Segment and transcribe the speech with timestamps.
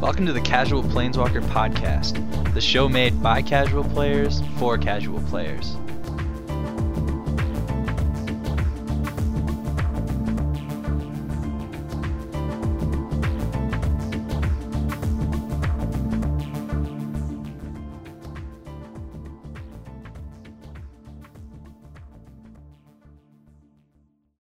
[0.00, 5.74] Welcome to the Casual Planeswalker Podcast, the show made by casual players for casual players.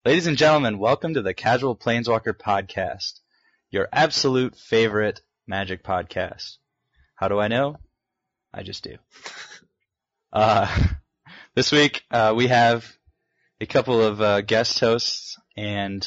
[0.05, 3.21] Ladies and gentlemen, welcome to the Casual Planeswalker Podcast,
[3.71, 6.58] your absolute favorite Magic podcast.
[7.16, 7.77] How do I know?
[8.53, 8.98] I just do.
[10.34, 10.67] Uh,
[11.55, 12.85] this week uh, we have
[13.62, 16.03] a couple of uh, guest hosts and,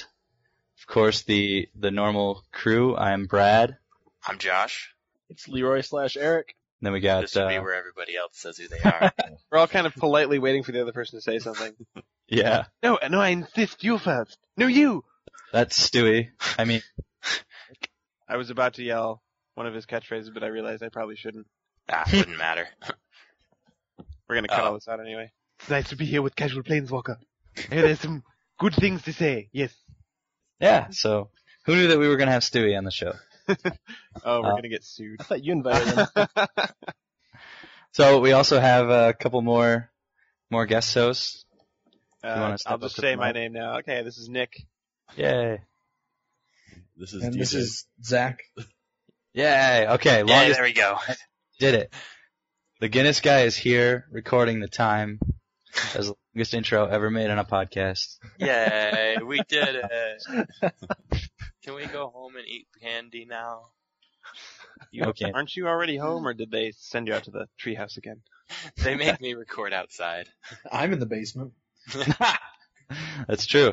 [0.79, 2.95] of course, the the normal crew.
[2.95, 3.79] I'm Brad.
[4.25, 4.95] I'm Josh.
[5.31, 6.55] It's Leroy slash Eric.
[6.83, 9.11] Then we got This would be uh, where everybody else says who they are.
[9.51, 11.73] We're all kind of politely waiting for the other person to say something.
[12.29, 14.37] yeah, no, no, I insist you first.
[14.59, 15.03] No, you.
[15.51, 16.29] that's Stewie.
[16.59, 16.83] I mean,
[18.29, 19.23] I was about to yell
[19.55, 21.47] one of his catchphrases, but I realized I probably shouldn't.
[21.91, 22.69] ah, wouldn't matter.
[24.29, 24.67] We're gonna cut Oh.
[24.69, 25.31] all this out anyway.
[25.59, 27.17] It's nice to be here with Casual Planeswalker.
[27.57, 28.23] Hey, there's some
[28.59, 29.49] good things to say.
[29.53, 29.75] Yes.
[30.61, 30.89] yeah.
[30.91, 31.31] So
[31.67, 33.13] who knew that we were gonna have Stewie on the show?
[34.25, 35.21] Oh, we're Uh, gonna get sued.
[35.21, 36.27] I thought you invited him.
[37.93, 39.91] So we also have a couple more
[40.51, 41.45] more guest hosts.
[42.23, 43.35] Uh, wanna step I'll up just to say my mic?
[43.35, 43.79] name now.
[43.79, 44.53] Okay, this is Nick.
[45.17, 45.61] Yay!
[46.97, 47.39] This is and DJ.
[47.39, 48.39] this is Zach.
[49.35, 49.87] Yay!
[49.89, 50.97] Okay, Yeah, there we go.
[51.59, 51.95] did it.
[52.81, 55.21] The Guinness guy is here recording the time
[55.95, 58.17] as the longest intro ever made on a podcast.
[58.39, 60.73] Yay, we did it.
[61.63, 63.67] Can we go home and eat candy now?
[64.91, 65.31] You okay?
[65.33, 68.23] Aren't you already home, or did they send you out to the treehouse again?
[68.83, 70.27] They make me record outside.
[70.73, 71.53] I'm in the basement.
[73.29, 73.73] That's true.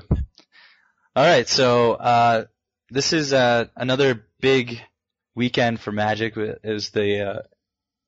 [1.16, 2.46] All right, so uh,
[2.92, 4.80] this is uh, another big
[5.38, 6.36] weekend for Magic.
[6.36, 7.42] Was the uh,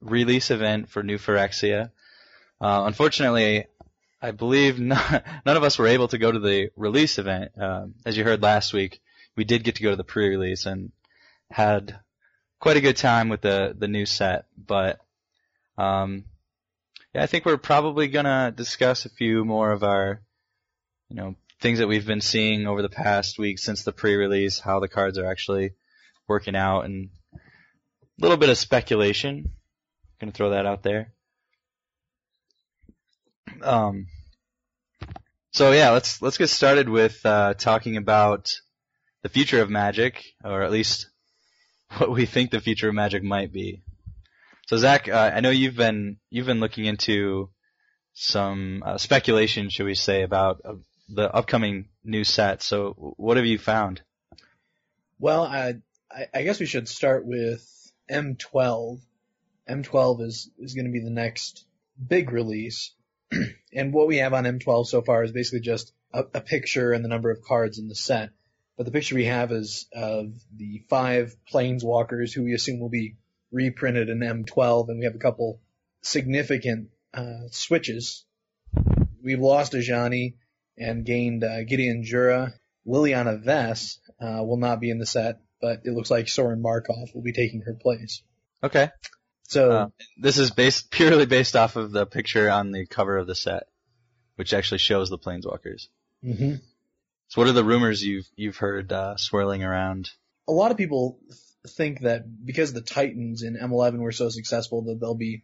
[0.01, 1.91] release event for New Phyrexia.
[2.59, 3.67] Uh, unfortunately,
[4.21, 7.51] I believe none, none of us were able to go to the release event.
[7.57, 8.99] Um, as you heard last week,
[9.35, 10.91] we did get to go to the pre-release and
[11.51, 11.99] had
[12.59, 14.45] quite a good time with the the new set.
[14.57, 14.99] But
[15.77, 16.25] um,
[17.13, 20.21] yeah, I think we're probably gonna discuss a few more of our
[21.09, 24.79] you know, things that we've been seeing over the past week since the pre-release, how
[24.79, 25.71] the cards are actually
[26.27, 27.09] working out, and
[28.19, 29.51] little bit of speculation.
[30.19, 31.13] Gonna throw that out there.
[33.61, 34.07] Um,
[35.51, 38.51] so yeah, let's let's get started with uh, talking about
[39.23, 41.09] the future of Magic, or at least
[41.97, 43.81] what we think the future of Magic might be.
[44.67, 47.49] So Zach, uh, I know you've been you've been looking into
[48.13, 50.73] some uh, speculation, should we say, about uh,
[51.07, 52.61] the upcoming new set.
[52.61, 54.01] So, what have you found?
[55.19, 55.75] Well, I,
[56.33, 57.65] I guess we should start with
[58.09, 58.99] M12.
[59.69, 61.65] M12 is, is going to be the next
[62.07, 62.93] big release.
[63.73, 67.03] and what we have on M12 so far is basically just a, a picture and
[67.03, 68.31] the number of cards in the set.
[68.77, 73.17] But the picture we have is of the five planeswalkers who we assume will be
[73.51, 75.59] reprinted in M12, and we have a couple
[76.01, 78.23] significant uh, switches.
[79.21, 80.35] We've lost Ajani
[80.77, 82.53] and gained uh, Gideon Jura.
[82.87, 87.09] Liliana Vess uh, will not be in the set, but it looks like Sorin Markov
[87.13, 88.21] will be taking her place.
[88.63, 88.89] Okay,
[89.43, 89.87] So Uh,
[90.17, 93.63] this is based purely based off of the picture on the cover of the set,
[94.35, 95.87] which actually shows the planeswalkers.
[96.23, 96.61] mhm.
[97.29, 100.09] So, what are the rumors you've you've heard uh, swirling around?
[100.47, 101.39] a lot of people th-
[101.75, 105.43] think that because the Titans in M11 were so successful that there'll be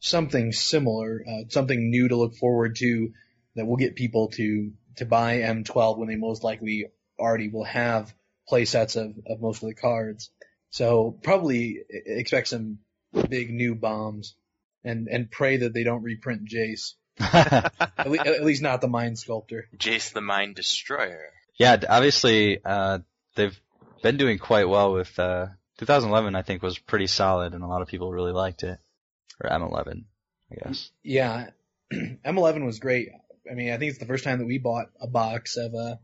[0.00, 3.12] something similar, uh, something new to look forward to
[3.54, 6.86] that will get people to to buy M12 when they most likely
[7.18, 8.12] already will have
[8.50, 10.30] play sets of, of most of the cards.
[10.70, 12.78] So probably expect some
[13.28, 14.34] big new bombs
[14.84, 16.94] and and pray that they don't reprint Jace.
[17.20, 19.68] At, le- at least not the Mind Sculptor.
[19.76, 21.26] Jace the Mind Destroyer.
[21.58, 22.98] yeah, obviously uh,
[23.36, 23.58] they've
[24.02, 25.46] been doing quite well with uh,
[25.78, 26.34] 2011.
[26.34, 28.78] I think was pretty solid, and a lot of people really liked it.
[29.42, 30.04] Or M11,
[30.52, 30.90] I guess.
[31.02, 31.50] Yeah,
[31.92, 33.08] M11 was great.
[33.50, 35.98] I mean, I think it's the first time that we bought a box of a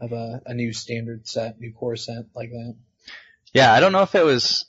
[0.00, 2.74] of a, a new standard set, new core set like that.
[3.52, 4.66] Yeah, I don't know if it was,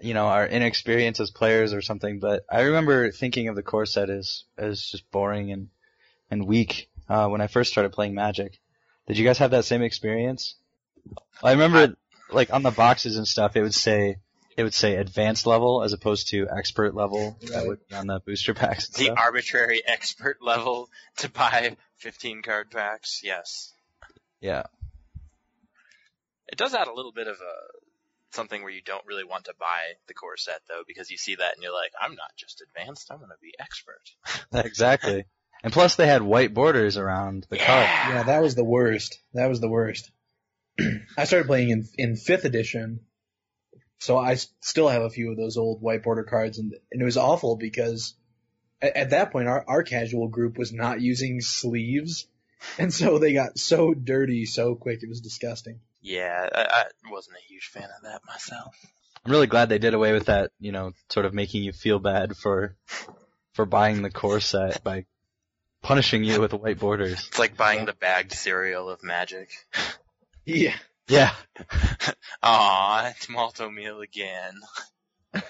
[0.00, 3.86] you know, our inexperience as players or something, but I remember thinking of the core
[3.86, 5.68] set as as just boring and
[6.30, 8.58] and weak uh, when I first started playing Magic.
[9.06, 10.56] Did you guys have that same experience?
[11.42, 11.96] I remember,
[12.30, 14.16] like on the boxes and stuff, it would say
[14.56, 18.20] it would say advanced level as opposed to expert level that would be on the
[18.20, 18.88] booster packs.
[18.88, 19.18] The stuff.
[19.18, 23.20] arbitrary expert level to buy 15 card packs.
[23.22, 23.72] Yes.
[24.46, 24.62] Yeah.
[26.46, 27.54] It does add a little bit of a
[28.30, 31.34] something where you don't really want to buy the core set though, because you see
[31.34, 34.02] that and you're like, I'm not just advanced, I'm gonna be expert.
[34.64, 35.24] exactly.
[35.64, 37.88] And plus they had white borders around the card.
[38.08, 39.18] Yeah, that was the worst.
[39.34, 40.12] That was the worst.
[41.18, 43.00] I started playing in in fifth edition,
[43.98, 47.04] so I still have a few of those old white border cards, and and it
[47.04, 48.14] was awful because
[48.80, 52.28] at, at that point our our casual group was not using sleeves,
[52.78, 55.80] and so they got so dirty so quick it was disgusting.
[56.00, 58.74] Yeah, I, I wasn't a huge fan of that myself.
[59.24, 61.98] I'm really glad they did away with that, you know, sort of making you feel
[61.98, 62.76] bad for
[63.54, 65.06] for buying the core set by
[65.82, 67.26] punishing you with white borders.
[67.28, 69.50] It's like buying the bagged cereal of magic.
[70.44, 70.76] Yeah.
[71.08, 71.32] Yeah.
[72.42, 74.54] Aw, it's Malt-O-Meal again.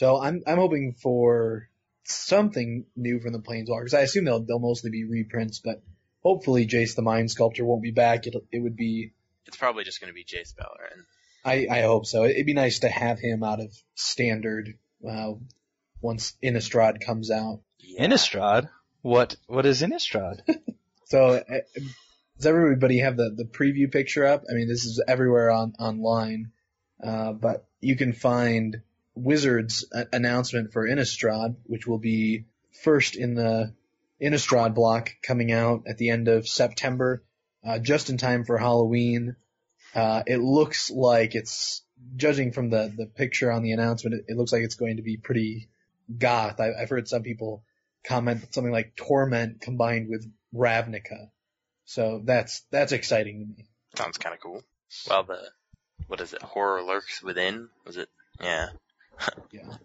[0.00, 1.68] So I'm I'm hoping for
[2.04, 3.94] something new from the Planeswalkers.
[3.94, 5.82] I assume they'll they'll mostly be reprints, but
[6.22, 8.26] hopefully Jace the Mind Sculptor won't be back.
[8.26, 9.12] It it would be
[9.46, 11.04] It's probably just gonna be Jace Beleren.
[11.44, 12.24] I I hope so.
[12.24, 14.74] It'd be nice to have him out of standard
[15.08, 15.32] uh,
[16.00, 17.60] once Innistrad comes out.
[17.78, 18.06] Yeah.
[18.06, 18.68] Innistrad?
[19.02, 20.40] What what is Innistrad?
[21.10, 21.58] So uh,
[22.36, 24.44] does everybody have the the preview picture up?
[24.48, 26.52] I mean, this is everywhere on online,
[27.04, 28.80] uh, but you can find
[29.14, 32.44] Wizards announcement for Innistrad, which will be
[32.82, 33.74] first in the
[34.20, 37.22] Innistrad block coming out at the end of September,
[37.64, 39.36] uh, just in time for Halloween.
[39.94, 41.82] Uh, it looks like it's,
[42.16, 45.02] judging from the, the picture on the announcement, it, it looks like it's going to
[45.02, 45.68] be pretty
[46.16, 46.60] goth.
[46.60, 47.62] I, I've heard some people
[48.04, 51.30] comment something like Torment combined with Ravnica.
[51.84, 53.66] So that's, that's exciting to me.
[53.96, 54.62] Sounds kinda cool.
[55.08, 55.40] Well the
[56.06, 56.42] what is it?
[56.42, 57.68] Horror lurks within?
[57.84, 58.08] Was it
[58.40, 58.68] yeah.
[59.52, 59.76] Yeah.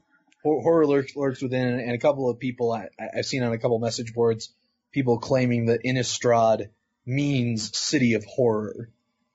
[0.44, 3.80] Horror lurks, lurks within, and a couple of people I, I've seen on a couple
[3.80, 4.54] message boards,
[4.92, 6.70] people claiming that Innistrad
[7.04, 8.92] means city of horror.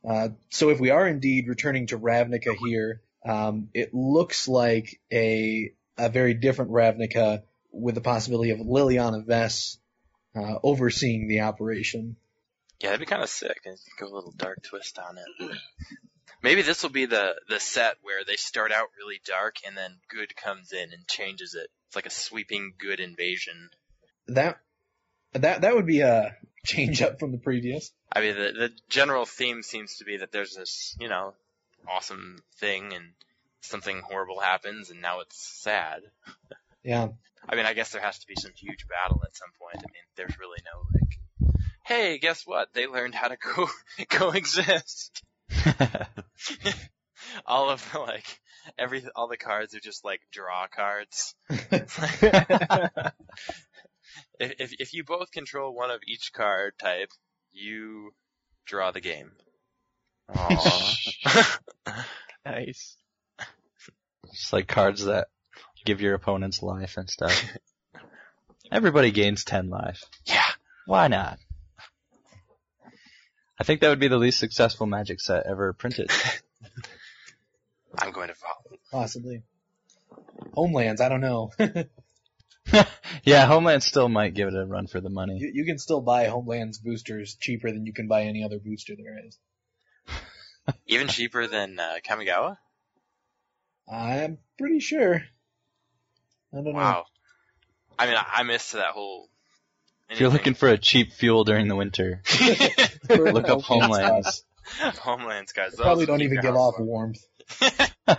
[0.09, 5.73] Uh, so if we are indeed returning to Ravnica here, um, it looks like a
[5.99, 7.43] a very different Ravnica
[7.73, 9.77] with the possibility of Liliana Vess
[10.35, 12.17] uh, overseeing the operation.
[12.81, 13.61] Yeah, that'd be kinda sick.
[13.67, 15.57] and Go a little dark twist on it.
[16.43, 19.99] Maybe this will be the the set where they start out really dark and then
[20.09, 21.69] good comes in and changes it.
[21.87, 23.71] It's like a sweeping good invasion.
[24.29, 24.59] That
[25.33, 27.93] that that would be a change up from the previous.
[28.13, 31.35] I mean, the the general theme seems to be that there's this, you know,
[31.89, 33.13] awesome thing and
[33.61, 36.03] something horrible happens and now it's sad.
[36.83, 37.09] Yeah.
[37.47, 39.85] I mean, I guess there has to be some huge battle at some point.
[39.85, 41.53] I mean, there's really no like,
[41.85, 42.73] hey, guess what?
[42.73, 43.69] They learned how to co
[44.09, 45.23] coexist.
[47.47, 48.41] all of the like
[48.79, 51.35] every all the cards are just like draw cards.
[51.51, 53.03] if
[54.39, 57.11] if if you both control one of each card type,
[57.53, 58.13] you
[58.67, 59.33] draw the game.
[60.31, 61.59] Aww.
[62.45, 62.97] Nice.
[64.33, 65.29] Just like cards that
[65.85, 67.45] give your opponents life and stuff.
[68.73, 70.03] Everybody gains 10 life.
[70.25, 70.47] yeah.
[70.87, 71.39] Why not?
[73.61, 76.11] I think that would be the least successful magic set ever printed.
[77.99, 78.79] I'm going to follow.
[78.91, 79.43] Possibly.
[80.55, 81.53] Homelands, I don't know.
[83.23, 85.37] yeah, Homeland still might give it a run for the money.
[85.39, 88.95] you, you can still buy Homelands boosters cheaper than you can buy any other booster
[88.97, 89.39] there is.
[90.87, 92.57] Even cheaper than uh, Kamigawa?
[93.93, 95.23] I'm pretty sure.
[96.53, 96.73] I don't know.
[96.73, 97.05] Wow.
[97.99, 99.29] I mean, I, I missed that whole.
[100.11, 102.23] If you're looking for a cheap fuel during the winter,
[103.09, 104.45] look up Homelands.
[105.01, 105.73] Homelands, guys.
[105.73, 107.15] those Probably don't even give off warm.
[107.61, 108.19] warmth.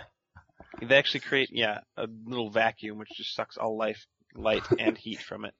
[0.84, 5.20] They actually create, yeah, a little vacuum which just sucks all life, light, and heat
[5.20, 5.54] from it.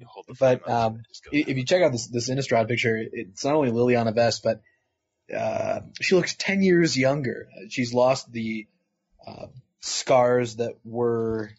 [0.00, 2.28] You hold the But, um, it just goes I- If you check out this, this
[2.28, 4.60] Innistrad picture, it's not only Liliana Vess, but
[5.34, 7.46] uh, she looks 10 years younger.
[7.68, 8.66] She's lost the
[9.24, 9.46] uh,
[9.80, 11.50] scars that were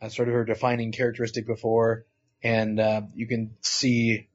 [0.00, 2.04] uh, sort of her defining characteristic before,
[2.42, 4.28] and uh, you can see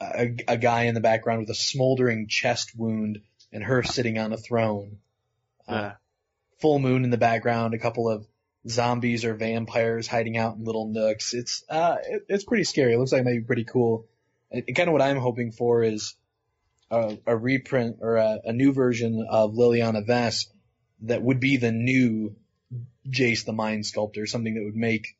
[0.00, 3.20] a, a guy in the background with a smoldering chest wound
[3.52, 4.98] and her sitting on a throne.
[5.66, 5.92] Uh, Yeah.
[6.60, 8.26] full moon in the background, a couple of
[8.66, 11.34] zombies or vampires hiding out in little nooks.
[11.34, 12.94] It's uh, it, it's pretty scary.
[12.94, 14.06] It looks like it might be pretty cool.
[14.50, 16.14] And, kind of what I'm hoping for is
[16.90, 20.46] a, a reprint or a, a new version of Liliana Vess
[21.02, 22.34] that would be the new
[23.08, 25.16] Jace the Mind Sculptor, something that would make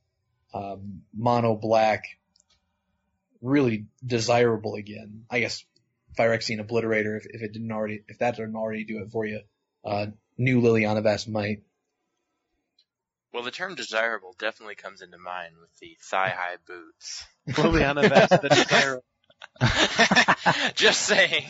[0.55, 2.05] um, mono black
[3.41, 5.25] really desirable again.
[5.31, 5.65] I guess
[6.19, 9.41] Phyrexian Obliterator, if, if it didn't already, if that didn't already do it for you,
[9.85, 11.63] uh, new Liliana Vess might.
[13.33, 17.25] Well, the term desirable definitely comes into mind with the thigh-high boots.
[17.49, 19.05] Liliana Vess, the desirable.
[20.75, 21.45] Just saying.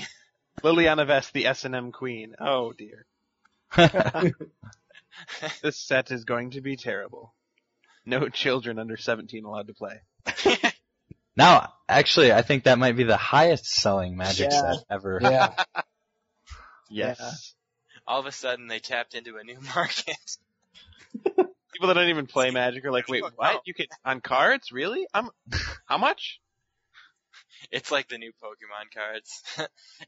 [0.62, 2.35] Liliana Vess, the S&M queen.
[2.40, 3.07] Oh dear.
[5.62, 7.35] This set is going to be terrible.
[8.07, 10.00] No children under 17 allowed to play.
[11.37, 14.73] now, actually, I think that might be the highest selling Magic Yeah.
[14.75, 15.19] set ever.
[15.23, 15.55] Yeah.
[16.91, 17.55] Yes.
[18.07, 20.17] All of a sudden, they tapped into a new market.
[21.12, 23.61] People that don't even play Magic are like, wait, what?
[23.67, 24.73] You can on cards?
[24.73, 25.07] Really?
[25.12, 25.29] I'm.
[25.85, 26.41] How much?
[27.71, 29.43] It's like the new Pokemon cards.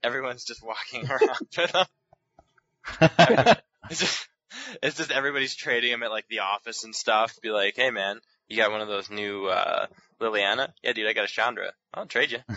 [0.03, 3.57] Everyone's just walking around with them.
[3.91, 4.29] It's just,
[4.83, 7.39] it's just everybody's trading them at like the office and stuff.
[7.43, 9.87] Be like, hey man, you got one of those new uh
[10.21, 10.73] Liliana?
[10.83, 11.73] Yeah, dude, I got a Chandra.
[11.95, 12.39] I'll trade you.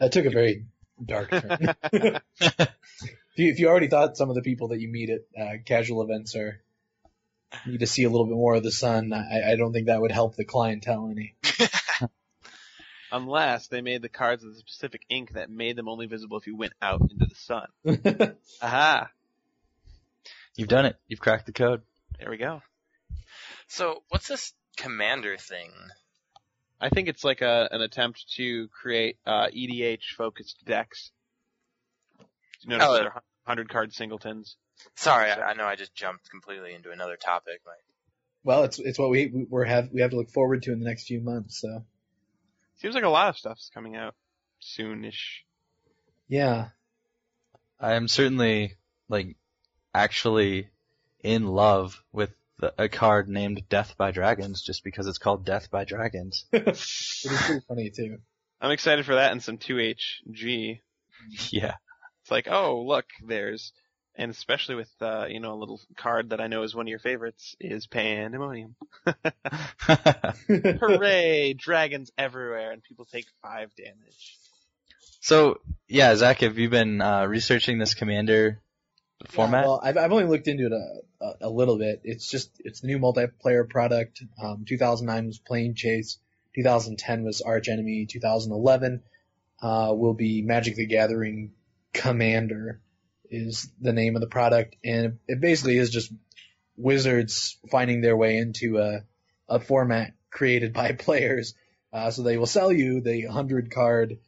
[0.00, 0.66] That took a very
[1.04, 1.74] dark turn.
[1.90, 2.22] if,
[3.36, 6.02] you, if you already thought some of the people that you meet at uh, casual
[6.02, 6.60] events are
[7.66, 10.00] need to see a little bit more of the sun, I, I don't think that
[10.00, 11.34] would help the clientele any.
[13.10, 16.46] Unless they made the cards with a specific ink that made them only visible if
[16.46, 18.36] you went out into the sun.
[18.62, 19.10] Aha!
[20.58, 20.96] You've done it.
[21.06, 21.82] You've cracked the code.
[22.18, 22.62] There we go.
[23.68, 25.70] So, what's this commander thing?
[26.80, 31.12] I think it's like a an attempt to create uh, EDH focused decks.
[32.62, 33.12] You notice Oh, they're
[33.46, 34.56] hundred card singletons.
[34.96, 37.60] Sorry, I, I know I just jumped completely into another topic.
[37.64, 37.84] Like,
[38.42, 40.86] well, it's it's what we we're have we have to look forward to in the
[40.86, 41.60] next few months.
[41.60, 41.84] So
[42.78, 44.16] Seems like a lot of stuff's coming out
[44.60, 45.42] soonish.
[46.26, 46.70] yeah,
[47.78, 48.74] I am certainly
[49.08, 49.36] like
[49.94, 50.68] actually
[51.20, 55.70] in love with the, a card named Death by Dragons just because it's called Death
[55.70, 56.44] by Dragons.
[56.52, 58.18] it is pretty funny too.
[58.60, 60.80] I'm excited for that and some 2HG.
[61.50, 61.74] yeah.
[62.22, 63.72] It's like, oh look, there's,
[64.16, 66.90] and especially with uh, you know a little card that I know is one of
[66.90, 68.74] your favorites is Pandemonium.
[70.48, 71.54] Hooray!
[71.54, 74.36] dragons everywhere, and people take five damage.
[75.20, 78.60] so yeah, Zach, have you been uh, researching this commander
[79.26, 79.64] format?
[79.64, 82.00] Yeah, well, I've I've only looked into it a, a, a little bit.
[82.04, 84.22] It's just it's the new multiplayer product.
[84.42, 86.18] Um, 2009 was Planechase.
[86.54, 88.06] 2010 was Archenemy.
[88.06, 89.02] 2011
[89.62, 91.52] uh, will be Magic the Gathering
[91.92, 92.80] Commander
[93.30, 96.12] is the name of the product, and it basically is just
[96.76, 99.04] wizards finding their way into a
[99.48, 101.54] a format created by players.
[101.92, 104.18] Uh, so they will sell you the 100 card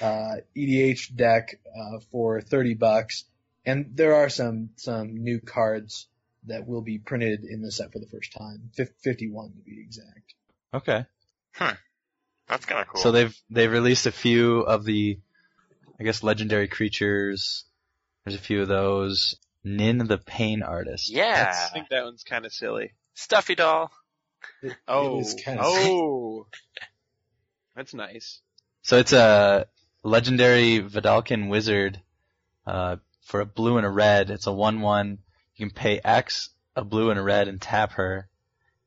[0.00, 3.24] uh, EDH deck uh, for 30 bucks.
[3.66, 6.06] And there are some some new cards
[6.44, 8.70] that will be printed in the set for the first time,
[9.02, 10.34] 51 to be exact.
[10.72, 11.04] okay.
[11.52, 11.74] Huh.
[12.48, 13.02] That's kind of cool.
[13.02, 15.18] So they've they've released a few of the,
[15.98, 17.64] I guess, legendary creatures.
[18.24, 19.36] There's a few of those.
[19.64, 21.10] Nin the Pain Artist.
[21.10, 22.92] yeah, I think that one's kind of silly.
[23.14, 23.90] stuffy doll.
[24.62, 26.46] It, Oh, it is kind of oh,
[27.74, 28.40] that's nice.
[28.82, 29.66] So it's a
[30.04, 32.00] legendary Vedalken wizard
[32.64, 34.30] uh, for a blue and a red.
[34.30, 35.18] It's a one-one.
[35.56, 38.28] You can pay X, a blue and a red, and tap her.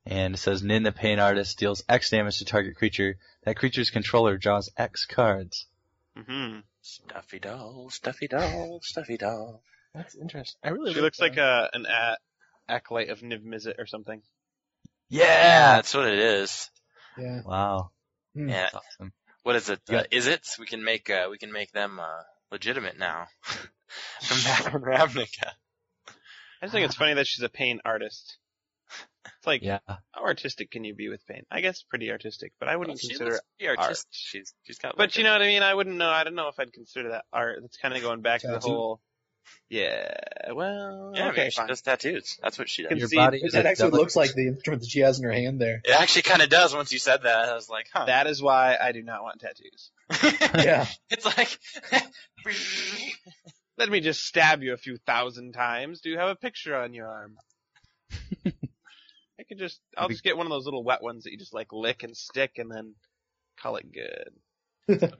[0.06, 3.16] And it says Nin the Pain Artist deals X damage to target creature.
[3.44, 5.66] That creature's controller draws X cards.
[6.16, 6.60] Mm-hmm.
[6.80, 9.62] Stuffy doll, stuffy doll, stuffy doll.
[9.94, 10.58] That's interesting.
[10.64, 12.16] I really She looks like a an a-
[12.68, 14.22] acolyte of Niv Mizzet or something.
[15.10, 16.70] Yeah, that's what it is.
[17.18, 17.42] yeah.
[17.44, 17.90] Wow.
[18.34, 18.48] Hmm.
[18.48, 18.62] Yeah.
[18.62, 19.12] That's awesome.
[19.42, 19.80] What is it?
[19.88, 19.98] Yeah.
[19.98, 20.46] Uh, is it?
[20.58, 23.26] We can make uh, we can make them uh, legitimate now.
[24.22, 25.50] From back in Ravnica.
[26.62, 28.36] I just think it's funny that she's a pain artist.
[29.24, 29.78] It's like, Yeah.
[29.86, 31.46] how artistic can you be with paint?
[31.50, 33.66] I guess pretty artistic, but I wouldn't she consider looks it.
[33.68, 33.86] artistic.
[33.88, 34.06] art.
[34.10, 34.96] She's she's got.
[34.96, 35.62] But like you a- know what I mean?
[35.62, 36.08] I wouldn't know.
[36.10, 37.58] I don't know if I'd consider that art.
[37.62, 39.00] That's kind of going back to the whole.
[39.68, 40.14] Yeah.
[40.52, 41.12] Well.
[41.14, 41.36] Yeah, okay.
[41.36, 41.68] maybe she fine.
[41.68, 42.38] does tattoos.
[42.42, 42.88] That's what she does.
[42.88, 45.18] Can Your see- body It, is it actually looks like the instrument that she has
[45.18, 45.80] in her hand there.
[45.84, 46.74] It actually kind of does.
[46.74, 48.06] Once you said that, I was like, huh.
[48.06, 49.90] That is why I do not want tattoos.
[50.64, 50.86] Yeah.
[51.10, 51.58] it's like.
[53.78, 56.00] Let me just stab you a few thousand times.
[56.00, 57.36] Do you have a picture on your arm?
[58.44, 61.54] I could just, I'll just get one of those little wet ones that you just
[61.54, 62.94] like lick and stick and then
[63.56, 65.10] call it good.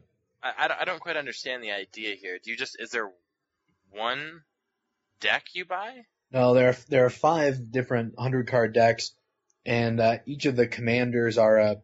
[0.43, 2.39] I, I, I don't quite understand the idea here.
[2.43, 3.11] Do you just is there
[3.93, 4.43] one
[5.21, 6.05] deck you buy?
[6.33, 9.13] No, there are there are five different hundred card decks,
[9.67, 11.77] and uh, each of the commanders are a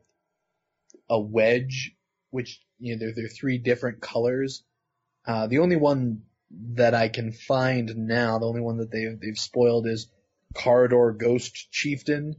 [1.09, 1.93] a wedge,
[2.31, 4.63] which you know they're, they're three different colors.
[5.27, 6.23] Uh, the only one
[6.75, 10.09] that I can find now, the only one that they've they've spoiled is
[10.55, 12.37] Karador Ghost Chieftain,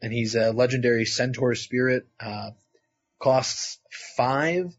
[0.00, 2.06] and he's a legendary Centaur spirit.
[2.18, 2.50] Uh,
[3.20, 3.78] costs
[4.16, 4.74] five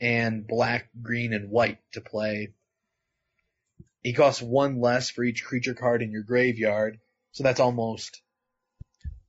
[0.00, 2.52] and black, green, and white to play.
[4.02, 6.98] He costs one less for each creature card in your graveyard,
[7.32, 8.22] so that's almost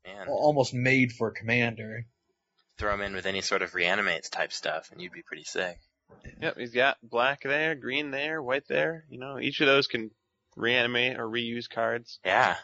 [0.06, 2.06] Man, almost made for commander.
[2.78, 5.80] throw them in with any sort of reanimates type stuff, and you'd be pretty sick.
[6.42, 9.06] Yep, he's got black there, green there, white there.
[9.10, 10.12] You know, each of those can
[10.56, 12.20] reanimate or reuse cards.
[12.26, 12.56] Yeah.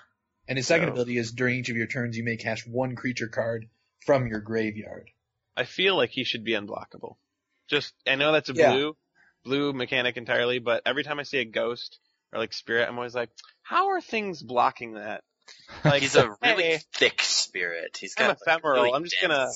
[0.47, 2.95] And his second So- ability is during each of your turns, you may cast one
[2.95, 3.67] creature card
[4.05, 5.09] from your graveyard.
[5.57, 7.17] I feel like he should be unblockable.
[7.67, 8.71] Just, I know that's a Yeah.
[8.73, 8.97] blue,
[9.45, 11.99] blue mechanic entirely, but every time I see a ghost
[12.33, 13.29] or like spirit, I'm always like,
[13.63, 15.23] how are things blocking that?
[15.85, 17.97] Like, He's a really hey, thick spirit.
[17.99, 18.81] He's got like, ephemeral.
[18.83, 19.51] really I'm just gonna-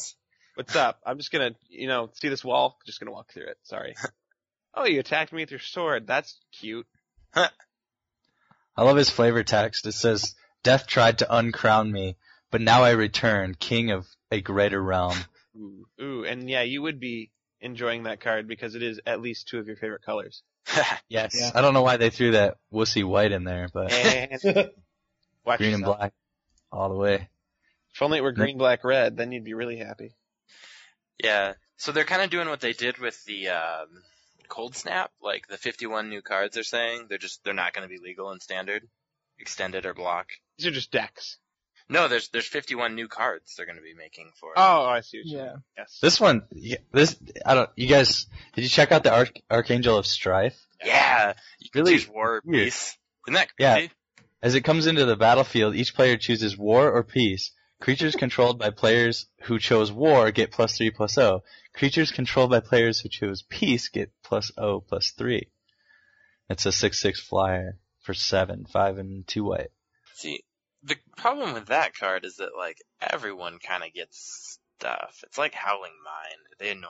[0.55, 0.99] what's up?
[1.05, 3.57] I'm just gonna, you know, see this wall, just gonna walk through it.
[3.63, 3.95] Sorry.
[4.73, 6.07] oh, you attacked me with your sword.
[6.07, 6.87] That's cute.
[7.35, 7.49] I
[8.77, 9.85] love his flavor text.
[9.87, 12.15] It says, "Death tried to uncrown me,
[12.51, 15.17] but now I return, king of a greater realm."
[15.57, 19.47] Ooh, ooh, and yeah, you would be enjoying that card because it is at least
[19.47, 20.43] two of your favorite colors.
[21.07, 21.35] Yes.
[21.39, 21.51] Yeah.
[21.55, 24.39] I don't know why they threw that wussy white in there, but And
[25.45, 26.13] watch green and black
[26.71, 27.27] all the way.
[27.95, 30.13] If only it were green, black, red, then you'd be really happy.
[31.21, 31.53] yeah.
[31.77, 33.87] So they're kind of doing what they did with the um,
[34.49, 36.53] Coldsnap, like the 51 new cards.
[36.53, 38.83] They're saying they're just they're not going to be legal in standard,
[39.39, 40.27] extended or block.
[40.57, 41.37] These are just decks.
[41.89, 44.53] No, there's there's 51 new cards they're going to be making for.
[44.55, 44.65] Oh, it.
[44.65, 45.43] Oh, I see what you Yeah.
[45.45, 45.63] mean.
[45.77, 45.99] Yes.
[46.01, 47.15] This one, yeah, this
[47.45, 47.69] I don't.
[47.75, 50.57] You guys, did you check out the Arch- Archangel of Strife?
[50.85, 51.33] yeah.
[51.59, 52.95] You can Really choose war or peace.
[53.27, 53.81] Isn't that crazy?
[53.83, 54.23] Yeah.
[54.41, 57.51] As it comes into the battlefield, each player chooses war or peace.
[57.81, 61.43] Creatures controlled by players who chose war get plus three plus O.
[61.73, 65.47] Creatures controlled by players who chose peace get plus O plus three.
[66.49, 69.71] It's a six six flyer for seven, five and two white.
[70.15, 70.43] See,
[70.83, 75.23] the problem with that card is that like everyone kind of gets stuff.
[75.23, 76.37] It's like Howling Mine.
[76.59, 76.87] They annoy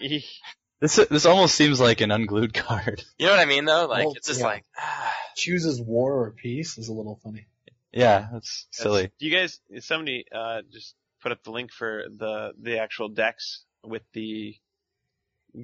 [0.00, 0.24] me.
[0.80, 3.04] This this almost seems like an unglued card.
[3.18, 3.84] You know what I mean though?
[3.84, 4.46] Like Well, it's just yeah.
[4.46, 7.46] like ah, Chooses war or peace is a little funny.
[7.92, 9.10] Yeah, that's silly.
[9.18, 9.60] Do you guys?
[9.80, 14.54] Somebody uh, just put up the link for the the actual decks with the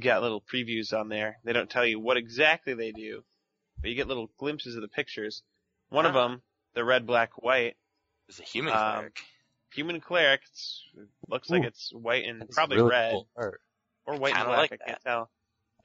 [0.01, 1.39] got little previews on there.
[1.45, 3.23] They don't tell you what exactly they do,
[3.81, 5.43] but you get little glimpses of the pictures.
[5.89, 6.29] One of Ah.
[6.29, 6.43] them,
[6.77, 7.77] the red, black, white
[8.29, 9.19] it's a human Um, cleric.
[9.73, 10.43] human cleric.
[10.51, 10.83] It's,
[11.29, 13.59] looks like it's white and probably really red cool or
[14.17, 14.59] white and Kinda black.
[14.71, 15.09] like I can't that.
[15.11, 15.31] tell.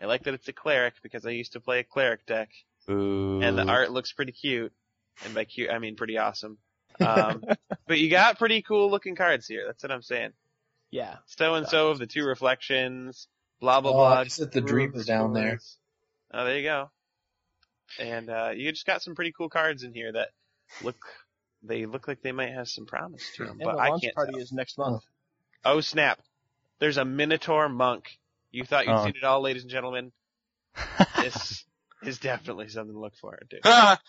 [0.02, 2.50] I like that it's a cleric because I used to play a cleric deck.
[2.90, 3.40] Ooh.
[3.44, 4.74] and the art looks pretty cute.
[5.24, 6.58] And by cute, I mean pretty awesome.
[7.00, 7.44] Um,
[7.88, 9.66] but you got pretty cool looking cards here.
[9.68, 10.32] That's what I'm saying.
[10.90, 11.18] Yeah.
[11.28, 13.28] So and so of the two reflections,
[13.60, 14.14] blah blah Oh, blah.
[14.20, 15.60] I just hit the dreamer down there.
[16.34, 16.90] Oh, there you go.
[18.00, 20.30] And uh, you just got some pretty cool cards in here that
[20.84, 20.98] look.
[21.64, 24.16] They look like they might have some promise to them, And but the I can't.
[24.16, 24.42] party tell.
[24.42, 25.04] is next month.
[25.64, 26.20] Oh snap!
[26.80, 28.06] There's a Minotaur monk.
[28.52, 29.06] You thought you'd Oh.
[29.06, 30.12] seen it all, ladies and gentlemen.
[31.22, 31.64] This
[32.02, 33.60] is definitely something to look for, dude.
[33.64, 34.00] Ah!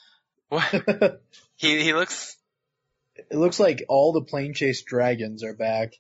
[0.49, 1.21] what?
[1.57, 2.37] He he looks
[3.17, 5.93] it looks like all the Planechase dragons are back.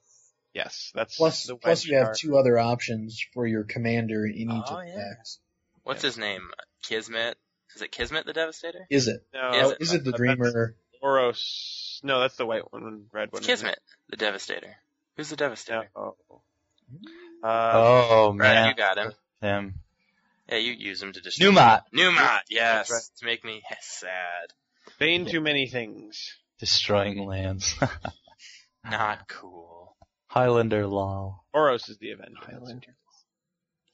[0.55, 2.17] Yes, that's Plus, the plus wedge you have card.
[2.19, 5.09] two other options for your commander in each Oh, of the yeah.
[5.17, 5.39] decks.
[5.83, 6.43] what's his name?
[6.83, 7.37] Kismet.
[7.77, 8.87] Is it Kismet the Devastator?
[8.91, 9.25] Is it?
[9.33, 9.77] No, Is Oh, it?
[9.81, 10.75] is it the That's dreamer?
[11.01, 12.01] Oros.
[12.05, 13.41] No, that's the white one, red one.
[13.41, 14.77] It's Kismet the Devastator.
[15.17, 15.91] Who's the Devastator?
[15.97, 16.17] No.
[17.43, 19.13] Uh, oh Right, man, you got him.
[19.41, 19.75] him.
[20.49, 21.47] Yeah, you use him to destroy.
[21.49, 23.03] Numot Numot, yes, right.
[23.19, 24.53] to make me sad.
[24.99, 26.37] Bane too many things.
[26.59, 27.75] destroying lands.
[28.85, 29.97] Not cool.
[30.27, 31.45] Highlander lol.
[31.53, 32.37] Oros is the Avenger.
[32.43, 32.95] Highlander.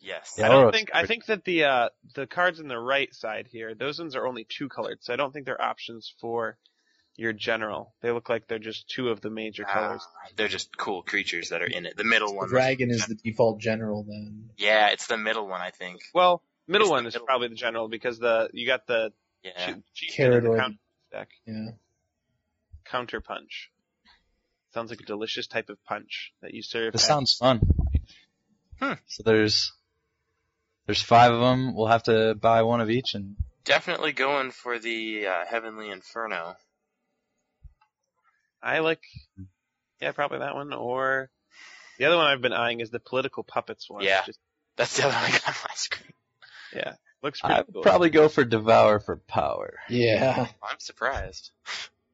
[0.09, 0.37] Yes.
[0.39, 3.47] Yeah, I don't think I think that the uh the cards on the right side
[3.47, 6.57] here, those ones are only two colored, so I don't think they're options for
[7.17, 7.95] your general.
[8.01, 10.07] They look like they're just two of the major Ah, colors.
[10.37, 11.97] they're just cool creatures that are in it.
[11.97, 12.49] The middle The one.
[12.49, 14.51] dragon is the default general then.
[14.57, 16.01] Yeah, it's the middle one, I think.
[16.15, 17.27] Well, middle It's one is middle.
[17.27, 19.53] probably the general because the you got the Yeah.
[19.75, 20.79] chi- chieftain and the counter
[21.13, 21.29] deck.
[21.47, 21.67] Yeah.
[22.87, 23.71] Counter punch.
[24.73, 26.93] Sounds like a delicious type of punch that you serve.
[26.93, 27.61] This at- sounds fun.
[28.81, 28.93] Hmm.
[29.07, 29.73] So there's
[30.89, 31.75] there's five of them.
[31.75, 36.55] We'll have to buy one of each, and Definitely going for the uh, Heavenly Inferno.
[38.63, 39.03] I like,
[40.01, 40.73] yeah, probably that one.
[40.73, 41.29] Or
[41.99, 44.03] the other one I've been eyeing is the political puppets one.
[44.03, 44.23] Yeah.
[44.25, 44.39] Just,
[44.77, 46.13] That's the other one I got on my screen.
[46.75, 47.83] yeah, looks pretty I'd cool.
[47.83, 49.75] probably go for Devour for power.
[49.91, 50.47] Yeah.
[50.63, 51.51] I'm surprised.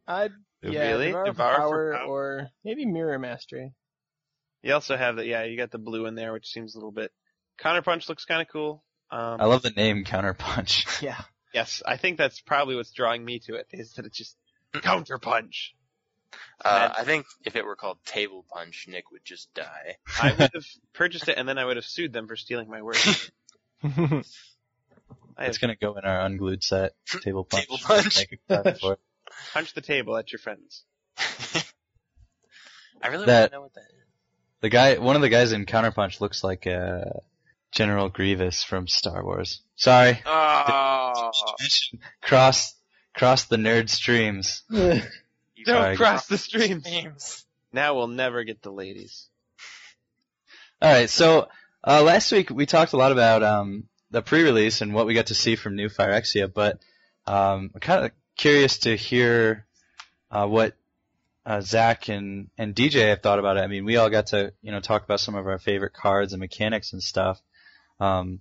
[0.08, 0.32] I'd
[0.62, 1.06] yeah, Really?
[1.06, 2.08] Devour, Devour for for power, power?
[2.08, 3.72] or maybe Mirror Mastery.
[4.64, 6.90] You also have the yeah, you got the blue in there, which seems a little
[6.90, 7.12] bit.
[7.60, 8.82] Counterpunch looks kind of cool.
[9.10, 11.02] Um, I love the name Counterpunch.
[11.02, 11.20] Yeah.
[11.52, 14.36] Yes, I think that's probably what's drawing me to it is that it's just
[14.72, 15.70] counterpunch.
[16.64, 19.96] Uh, I think if it were called Table Punch, Nick would just die.
[20.22, 20.64] I would have
[20.94, 22.96] purchased it and then I would have sued them for stealing my work.
[23.84, 24.36] It's
[25.38, 26.92] have gonna go in our unglued set.
[27.22, 27.66] Table punch.
[27.66, 28.18] Table punch.
[28.18, 29.00] Make a card for it.
[29.52, 30.84] punched the table at your friends.
[33.02, 34.06] I really That- want to know what that is.
[34.60, 37.02] The guy, one of the guys in Counterpunch looks like uh
[37.74, 39.60] General Grievous from Star Wars.
[39.76, 41.30] Sorry, Oh,
[42.22, 42.74] cross
[43.14, 44.62] cross the nerd streams.
[44.70, 45.02] Don't
[45.66, 45.96] Sorry.
[45.96, 46.84] cross the streams.
[46.84, 47.44] James.
[47.72, 49.28] Now we'll never get the ladies.
[50.80, 51.48] All right, so
[51.86, 55.26] uh, last week we talked a lot about um, the pre-release and what we got
[55.26, 56.78] to see from New Phyrexia, but
[57.26, 59.64] um, I'm kind of curious to hear
[60.30, 60.74] uh, what
[61.46, 63.60] uh, Zach and, and DJ have thought about it.
[63.60, 66.32] I mean, we all got to you know talk about some of our favorite cards
[66.32, 67.40] and mechanics and stuff.
[68.04, 68.40] Um,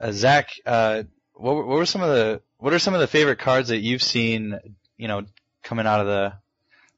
[0.00, 1.04] uh, Zach, uh,
[1.34, 4.02] what, what were some of the what are some of the favorite cards that you've
[4.02, 4.58] seen
[4.96, 5.24] you know
[5.62, 6.34] coming out of the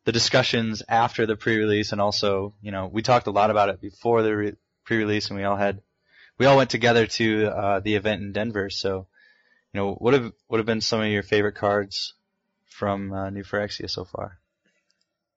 [0.04, 3.80] the discussions after the pre-release and also, you know, we talked a lot about it
[3.80, 5.80] before the re- pre-release and we all had,
[6.38, 8.68] we all went together to, uh, the event in Denver.
[8.68, 9.06] So,
[9.72, 12.14] you know, what have, what have been some of your favorite cards
[12.66, 14.38] from, uh, New Phyrexia so far?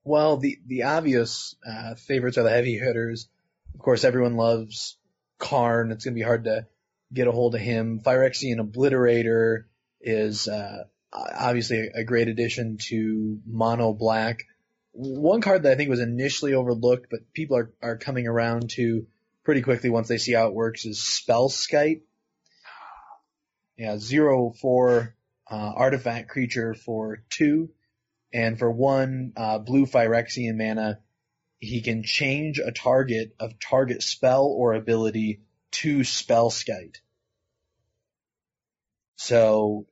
[0.04, 3.28] Well, the the obvious uh, favorites are the heavy hitters.
[3.74, 4.98] Of course, everyone loves
[5.38, 5.92] Karn.
[5.92, 6.68] It's gonna be hard to
[7.14, 8.02] get a hold of him.
[8.04, 9.66] Phyrexian Obliterator
[10.02, 14.44] is uh, obviously a great addition to Mono Black.
[14.92, 19.08] One card that I think was initially overlooked, but people are are coming around to
[19.44, 22.02] pretty quickly once they see how it works is Spellskite.
[23.78, 25.16] Yeah, zero four
[25.50, 27.70] uh, artifact creature for two.
[28.34, 31.00] And for one uh, blue Phyrexian mana,
[31.60, 35.42] he can change a target of target spell or ability
[35.72, 36.98] to Spellskite.
[39.18, 39.88] So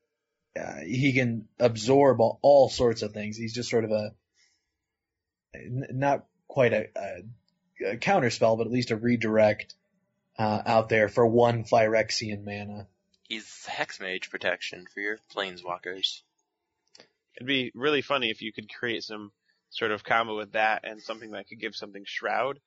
[0.59, 3.37] uh, he can absorb all, all sorts of things.
[3.37, 4.11] He's just sort of a
[5.55, 9.75] n- not quite a, a, a counter spell, but at least a redirect
[10.37, 12.87] uh, out there for one Phyrexian mana.
[13.27, 16.21] He's Hexmage protection for your planeswalkers.
[17.35, 19.31] It'd be really funny if you could create some
[19.73, 22.59] sort of combo with that and something that could give something shroud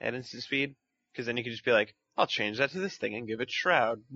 [0.00, 0.74] at instant speed.
[1.12, 3.40] Because then you could just be like, I'll change that to this thing and give
[3.40, 4.00] it shroud.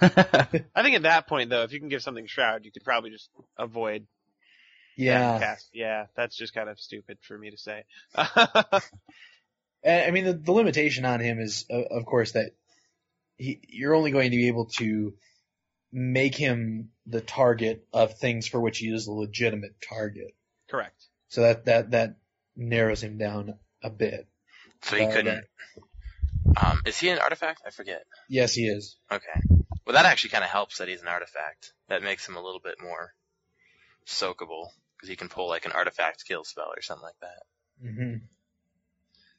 [0.00, 3.10] I think at that point though, if you can give something shroud, you could probably
[3.10, 3.28] just
[3.58, 4.06] avoid
[4.96, 5.38] Yeah.
[5.38, 5.58] that.
[5.72, 7.84] Yeah, that's just kind of stupid for me to say.
[9.86, 12.52] I mean, the, the limitation on him is, of course, that
[13.36, 15.14] he, you're only going to be able to
[15.92, 20.34] make him the target of things for which he is a legitimate target.
[20.74, 21.06] Correct.
[21.28, 22.16] So that that that
[22.56, 24.26] narrows him down a bit.
[24.82, 25.44] So he Uh, couldn't.
[26.56, 27.62] Um, is he an artifact?
[27.64, 28.02] I forget.
[28.28, 28.96] Yes, he is.
[29.08, 29.40] Okay.
[29.86, 31.72] Well, that actually kind of helps that he's an artifact.
[31.88, 33.14] That makes him a little bit more
[34.04, 37.42] soakable because he can pull like an artifact kill spell or something like that.
[37.86, 38.16] Mm-hmm.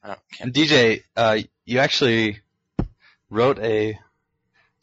[0.04, 0.20] I don't.
[0.40, 2.40] and Can't, DJ, uh, you actually
[3.28, 3.98] wrote a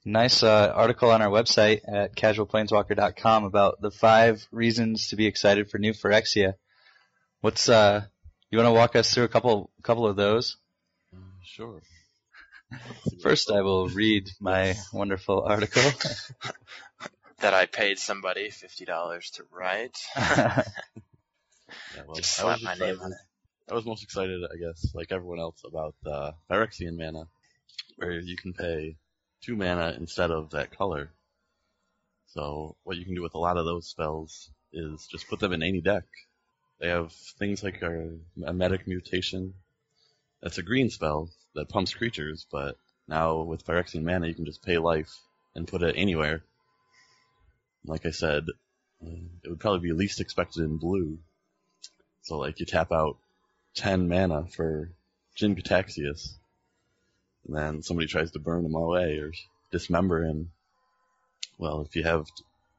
[0.06, 5.70] nice uh, article on our website at casualplaneswalker.com about the five reasons to be excited
[5.70, 6.54] for New Phyrexia.
[7.42, 8.06] What's uh,
[8.50, 10.58] you want to walk us through a couple couple of those?
[11.14, 11.82] Uh, sure.
[13.22, 15.84] First, I will read my wonderful article.
[17.40, 19.98] that I paid somebody fifty dollars to write.
[21.96, 23.18] Yeah, well, Just I was slap my excited- name on it.
[23.72, 27.28] I was most excited, I guess, like everyone else, about uh, Phyrexian mana,
[27.96, 28.96] where you can pay
[29.44, 31.12] two mana instead of that color.
[32.28, 35.54] So what you can do with a lot of those spells is just put them
[35.54, 36.06] in any deck.
[36.80, 38.10] They have things like a,
[38.46, 39.54] a medic mutation.
[40.42, 42.76] That's a green spell that pumps creatures, but
[43.08, 45.14] now with Phyrexian mana, you can just pay life
[45.56, 46.44] and put it anywhere.
[47.86, 48.48] Like I said,
[49.02, 51.20] it would probably be least expected in blue.
[52.24, 53.18] So like you tap out
[53.76, 54.92] 10 mana for
[55.36, 56.36] Jin-Gitaxias,
[57.48, 59.32] and then somebody tries to burn him away or
[59.72, 60.52] dismember him.
[61.58, 62.28] Well, if you have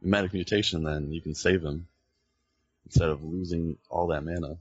[0.03, 1.87] Medic Mutation, then you can save him
[2.87, 4.57] instead of losing all that mana.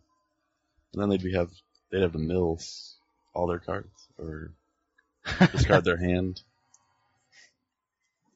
[0.93, 1.51] And then they'd be have
[1.89, 2.59] they'd have to mill
[3.33, 4.51] all their cards or
[5.51, 6.41] discard their hand.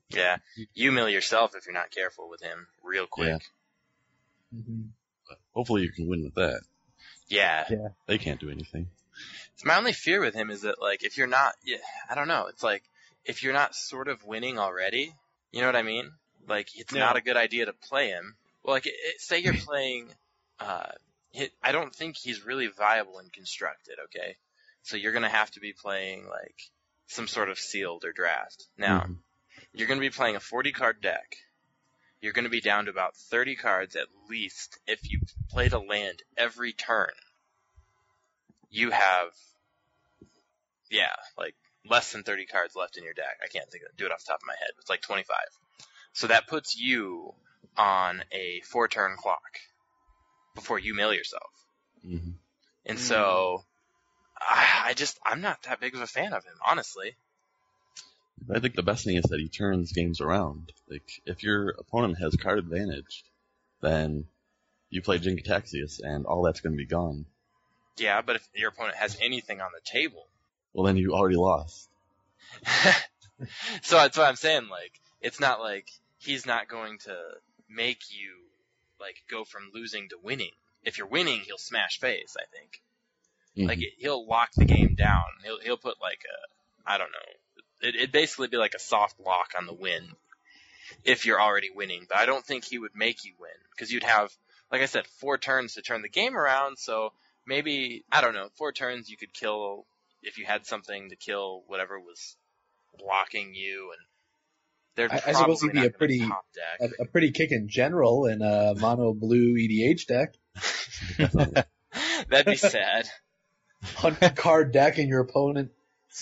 [0.09, 0.37] Yeah,
[0.73, 3.41] you mill yourself if you're not careful with him real quick.
[4.51, 4.59] Yeah.
[4.61, 4.81] hmm
[5.27, 6.61] But hopefully you can win with that.
[7.27, 7.65] Yeah.
[8.05, 8.87] They can't do anything.
[9.63, 11.55] My only fear with him is that like if you're not,
[12.09, 12.47] I don't know.
[12.47, 12.83] It's like
[13.25, 15.13] if you're not sort of winning already,
[15.51, 16.11] you know what I mean?
[16.47, 16.99] Like it's No.
[16.99, 18.35] not a good idea to play him.
[18.63, 20.09] Well, like it, it- say you're playing,
[20.59, 20.91] uh,
[21.31, 23.95] he- I don't think he's really viable in constructed.
[24.05, 24.37] Okay,
[24.83, 26.55] so you're gonna have to be playing like
[27.07, 28.65] some sort of sealed or draft.
[28.77, 29.17] Now Mhm.
[29.73, 31.35] you're gonna be playing a 40 card deck.
[32.21, 36.23] You're gonna be down to about 30 cards at least if you played a land
[36.35, 37.11] every turn.
[38.69, 39.31] You have
[40.89, 41.55] yeah, like
[41.89, 43.37] less than 30 cards left in your deck.
[43.43, 44.69] I can't think of do it off the top of my head.
[44.79, 45.35] It's like 25.
[46.13, 47.33] So that puts you
[47.77, 49.59] on a four turn clock
[50.55, 51.51] before you mill yourself.
[52.05, 52.35] Mhm.
[52.85, 53.01] And Mm.
[53.01, 53.65] so,
[54.39, 57.15] I, I just I'm not that big of a fan of him, honestly.
[58.53, 60.71] I think the best thing is that he turns games around.
[60.89, 63.25] Like, if your opponent has card advantage,
[63.81, 64.27] then
[64.89, 67.25] you play Jin-Gitaxias and all that's going to be gone.
[67.97, 70.27] Yeah, but if your opponent has anything on the table,
[70.73, 71.89] Well, then you already lost.
[73.81, 74.69] so that's what I'm saying.
[74.69, 77.15] Like, it's not like he's not going to
[77.69, 78.31] make you
[78.99, 80.51] like go from losing to winning.
[80.83, 82.35] If you're winning, he'll smash face.
[82.39, 82.81] I think.
[83.57, 83.67] Mhm.
[83.67, 85.25] Like he'll lock the game down.
[85.43, 87.87] He'll he'll put like a I don't know.
[87.87, 90.03] It it'd basically be like a soft lock on the win
[91.03, 92.05] if you're already winning.
[92.07, 94.31] But I don't think he would make you win because you'd have
[94.71, 96.77] like I said four turns to turn the game around.
[96.77, 97.13] So
[97.47, 99.85] maybe I don't know four turns you could kill
[100.21, 102.35] if you had something to kill whatever was
[102.99, 104.01] blocking you and.
[104.95, 106.19] There'd I- I suppose he'd probably be a pretty-
[106.81, 110.33] A, a pretty kicking general in a mono blue EDH deck.
[112.29, 113.07] That'd be sad.
[113.83, 115.71] Hundred card deck and your opponent's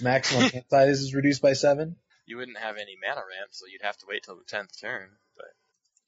[0.01, 1.95] maximum hand size is reduced by seven.
[2.25, 5.07] You wouldn't have any mana ramp, so you'd have to wait till the tenth turn.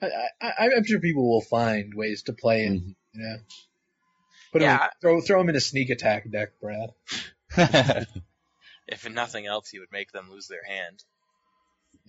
[0.01, 2.73] But I, I, I'm sure people will find ways to play it.
[2.73, 2.95] Mhm.
[3.13, 3.37] Yeah.
[4.51, 4.89] Put him, Yeah.
[5.01, 6.91] throw throw him in a sneak attack deck, Brad.
[8.87, 11.03] if nothing else, he would make them lose their hand.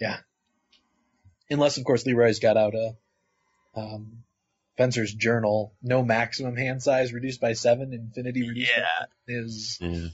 [0.01, 0.19] Yeah.
[1.51, 2.97] Unless, of course, Leroy's got out a
[3.75, 4.23] um,
[4.77, 5.73] Fencer's Journal.
[5.83, 7.93] No maximum hand size reduced by seven.
[7.93, 8.85] Infinity reduced Yeah.
[8.99, 10.09] seven is Yeah.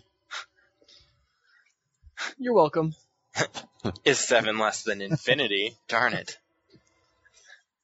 [2.38, 2.94] You're welcome.
[4.04, 5.76] Is seven less than infinity?
[5.88, 6.38] Darn it.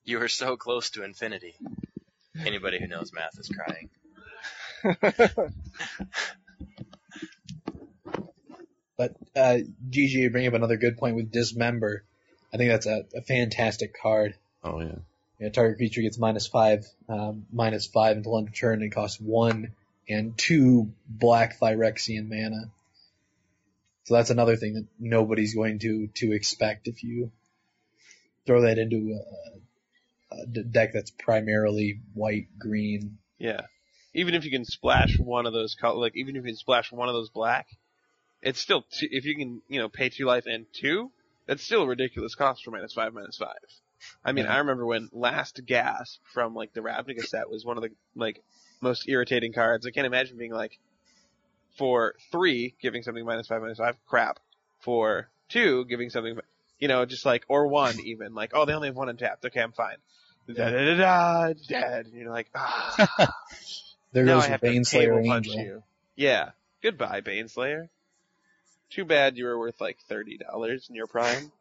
[0.04, 1.56] You were so close to infinity.
[2.46, 3.90] Anybody who knows math is crying.
[9.00, 12.04] But uh, GG, you bring up another good point with Dismember.
[12.52, 14.34] I think that's a, a fantastic card.
[14.62, 14.96] Oh yeah.
[15.38, 19.18] Yeah, target creature gets minus five, um, minus five until end of turn and costs
[19.18, 19.72] one
[20.06, 22.70] and two black Phyrexian mana.
[24.04, 27.32] So that's another thing that nobody's going to, to expect if you
[28.44, 29.18] throw that into
[30.30, 33.16] a deck that's primarily white, green.
[33.38, 33.62] Yeah.
[34.14, 36.90] Even if you can splash one of those color, like even if you can splash
[36.90, 37.68] one of those black,
[38.42, 41.10] it's still two, if you can you know pay two life and two,
[41.46, 43.58] that's still a ridiculous cost for minus five minus five.
[44.24, 44.54] I mean, Yeah.
[44.54, 48.42] I remember when Last Gasp from like the Ravnica set was one of the like
[48.80, 49.86] most irritating cards.
[49.86, 50.78] I can't imagine being like
[51.76, 54.40] for three giving something minus five minus five crap,
[54.80, 56.38] for two giving something
[56.78, 59.60] you know just like or one even like oh they only have one untapped okay
[59.60, 59.96] I'm fine.
[60.48, 63.34] Da da da da dead you're like ah.
[64.12, 65.62] There Now goes I your have to Baneslayer table punch Angel.
[65.64, 65.82] you.
[66.16, 66.50] Yeah.
[66.82, 67.88] Goodbye, Baneslayer.
[68.90, 71.52] Too bad you were worth like thirty dollars in your prime.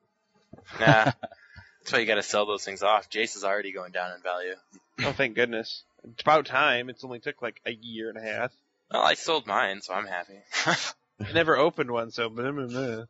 [0.80, 1.12] Nah.
[1.14, 3.10] That's why you gotta sell those things off.
[3.12, 4.56] Jace is already going down in value.
[5.02, 5.84] oh, thank goodness.
[6.04, 6.90] It's about time.
[6.90, 8.52] It's only took like a year and a half.
[8.92, 10.40] Well, I sold mine, so I'm happy.
[10.66, 13.06] I never opened one, so blah, blah, blah.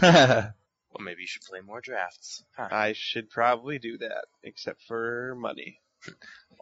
[0.00, 0.52] well,
[1.00, 2.42] maybe you should play more drafts.
[2.56, 2.68] Huh.
[2.70, 5.78] I should probably do that, except for money.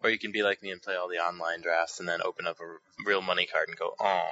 [0.02, 2.46] Or you can be like me and play all the online drafts and then open
[2.46, 4.28] up a real money card and go, oh.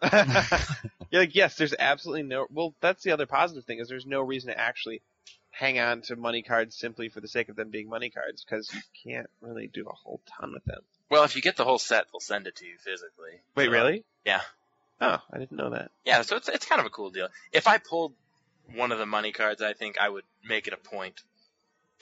[1.10, 2.46] You're like, yes, there's absolutely no.
[2.50, 5.02] Well, that's the other positive thing is there's no reason to actually
[5.50, 8.72] hang on to money cards simply for the sake of them being money cards because
[8.72, 10.80] you can't really do a whole ton with them.
[11.10, 13.40] Well, if you get the whole set, they'll send it to you physically.
[13.56, 14.04] Wait, So- really?
[14.24, 14.40] Yeah.
[15.00, 15.90] Oh, I didn't know that.
[16.04, 17.26] Yeah, so it's it's kind of a cool deal.
[17.52, 18.12] If I pulled
[18.74, 21.20] one of the money cards, I think I would make it a point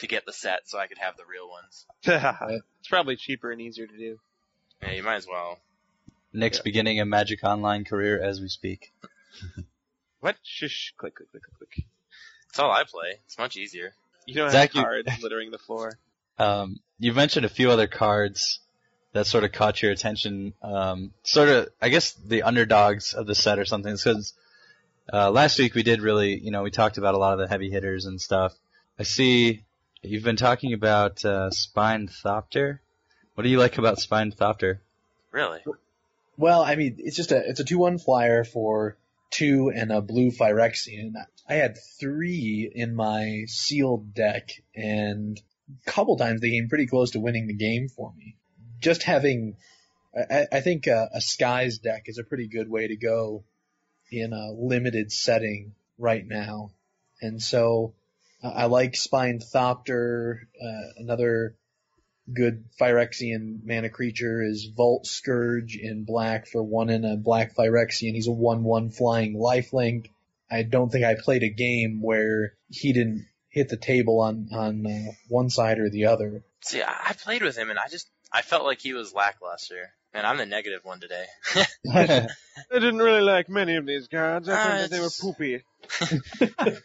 [0.00, 1.86] to get the set so I could have the real ones.
[2.80, 4.18] it's probably cheaper and easier to do.
[4.82, 5.58] Yeah, you might as well.
[6.32, 6.62] Nick's Yeah.
[6.64, 8.92] beginning a Magic Online career as we speak.
[10.20, 10.36] What?
[10.42, 10.92] Shush!
[10.98, 11.86] Click, click, click, click, click.
[12.48, 13.20] That's all I play.
[13.24, 13.94] It's much easier.
[14.26, 15.98] You don't Zach, have you- cards littering the floor.
[16.38, 18.60] Um, you mentioned a few other cards
[19.12, 20.54] that sort of caught your attention.
[20.62, 23.92] Um, sort of, I guess, the underdogs of the set or something.
[23.92, 24.32] Because
[25.12, 27.46] uh, last week we did really, you know, we talked about a lot of the
[27.46, 28.54] heavy hitters and stuff.
[28.98, 29.64] I see
[30.02, 32.80] you've been talking about uh, Spined Thopter.
[33.34, 34.78] What do you like about Spined Thopter?
[35.30, 35.60] Really?
[36.36, 38.96] Well, I mean, it's just a it's a two one flyer for
[39.30, 41.12] two and a blue Phyrexian.
[41.48, 45.40] I had three in my sealed deck, and
[45.86, 48.36] a couple times they came pretty close to winning the game for me.
[48.80, 49.56] Just having,
[50.14, 53.44] I, I think a, a skies deck is a pretty good way to go
[54.10, 56.72] in a limited setting right now,
[57.20, 57.99] and so uh,
[58.42, 60.40] I like Spined Thopter.
[60.62, 61.56] Uh, another
[62.32, 68.14] good Phyrexian mana creature is Vault Skirge in black for one and a black Phyrexian.
[68.14, 70.10] He's a 1-1 flying lifelink.
[70.50, 74.86] I don't think I played a game where he didn't hit the table on, on
[74.86, 76.42] uh, one side or the other.
[76.62, 79.92] See, I, I played with him and I just I felt like he was lackluster.
[80.12, 81.26] And I'm the negative one today.
[81.92, 82.26] I
[82.72, 84.48] didn't really like many of these cards.
[84.48, 85.62] I thought that they were poopy.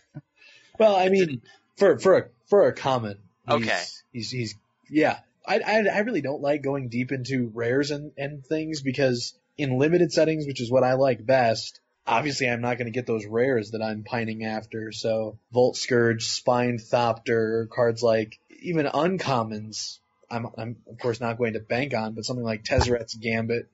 [0.79, 1.41] Well, I mean,
[1.77, 3.17] for for a for a common.
[3.47, 3.83] he's- Okay.
[4.13, 4.55] He's he's
[4.89, 5.19] yeah.
[5.47, 9.77] I, I I really don't like going deep into rares and and things because in
[9.77, 11.79] limited settings, which is what I like best.
[12.07, 14.91] Obviously, I'm not going to get those rares that I'm pining after.
[14.91, 19.99] So Vault Skirge, Spined Thopter, cards like even uncommons.
[20.29, 23.67] I'm I'm of course not going to bank on, but something like Tezzeret's Gambit,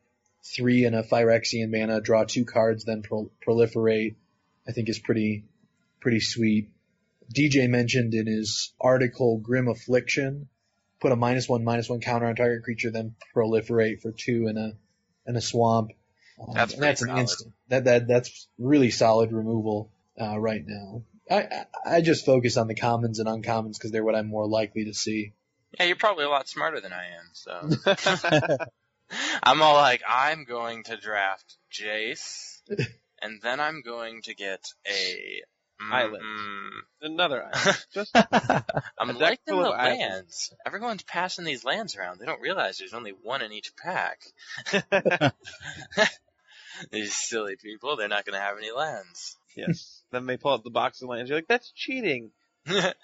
[0.44, 4.16] three and a Phyrexian mana, draw two cards, then pro- proliferate.
[4.68, 5.44] I think is pretty
[6.00, 6.70] pretty sweet.
[7.34, 10.48] DJ mentioned in his article Grim Affliction,
[11.00, 14.58] put a minus one minus one counter on target creature, then proliferate for two in
[14.58, 14.74] a
[15.28, 15.92] in a swamp.
[16.40, 17.54] Um, That's and that's pretty an instant.
[17.68, 21.04] That that that's really solid removal uh, right now.
[21.30, 21.66] I, I
[21.98, 24.94] I just focus on the commons and uncommons because they're what I'm more likely to
[24.94, 25.34] see.
[25.80, 28.58] Yeah, you're probably a lot smarter than I am, so.
[29.44, 32.62] I'm all like, I'm going to draft Jace,
[33.22, 35.42] and then I'm going to get a
[35.82, 36.24] mm, Island.
[37.02, 37.86] Another island.
[37.94, 40.02] Just I'm deck liking full the of islands.
[40.02, 40.54] lands.
[40.66, 42.20] Everyone's passing these lands around.
[42.20, 44.22] They don't realize there's only one in each pack.
[46.92, 49.38] These silly people, they're not going to have any lands.
[49.56, 50.02] yes.
[50.12, 51.30] Then they pull out the box of lands.
[51.30, 52.32] You're like, that's cheating.
[52.68, 52.96] like,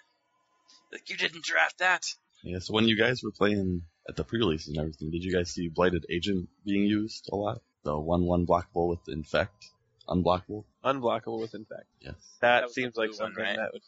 [1.07, 2.05] you didn't draft that.
[2.43, 5.51] Yeah, so when you guys were playing at the pre-release and everything, did you guys
[5.51, 7.61] see Blighted Agent being used a lot?
[7.83, 9.69] The 1-1 blockable with Infect,
[10.07, 10.63] unblockable?
[10.83, 11.85] Unblockable with infect.
[12.01, 12.13] Yes.
[12.41, 13.55] That, That was the seems like blue one, something right?
[13.57, 13.81] that would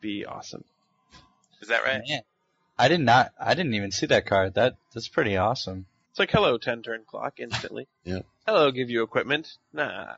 [0.00, 0.64] be awesome.
[1.60, 2.02] Is that right?
[2.06, 2.20] Man,
[2.78, 3.32] I did not.
[3.40, 4.54] I didn't even see that card.
[4.54, 5.86] That that's pretty awesome.
[6.10, 7.86] It's like, hello, 10 turn clock, instantly.
[8.04, 8.24] Yep.
[8.46, 9.56] Hello, give you equipment.
[9.72, 10.14] Nah.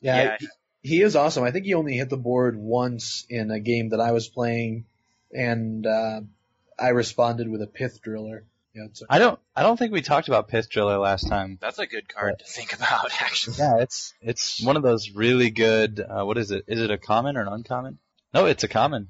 [0.00, 0.36] Yeah, Yeah.
[0.40, 0.48] he-
[0.82, 1.42] he is awesome.
[1.42, 4.84] I think he only hit the board once in a game that I was playing,
[5.34, 6.20] and uh,
[6.78, 8.44] I responded with a pith driller.
[8.76, 9.40] Yeah, it's a- I don't.
[9.54, 11.56] I don't think we talked about Pith Driller last time.
[11.60, 13.56] That's a good card to think about, actually.
[13.58, 15.98] Yeah, it's it's one of those really good.
[16.00, 16.64] Uh, what is it?
[16.68, 17.98] Is it a common or an uncommon?
[18.34, 19.08] No, it's a common.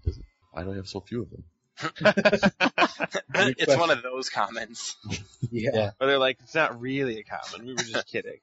[0.53, 1.45] Why do I have so few of them?
[3.59, 4.97] it's one of those commons.
[5.51, 5.71] yeah.
[5.75, 5.91] Yeah.
[6.01, 7.67] Or they're like, it's not really a common.
[7.67, 8.39] We were just kidding.